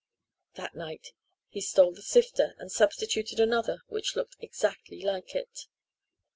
That 0.55 0.73
night 0.73 1.11
he 1.49 1.61
stole 1.61 1.93
the 1.93 2.01
sifter 2.01 2.55
and 2.57 2.71
substituted 2.71 3.39
another 3.39 3.81
which 3.85 4.15
looked 4.15 4.35
exactly 4.39 5.03
like 5.03 5.35
it. 5.35 5.67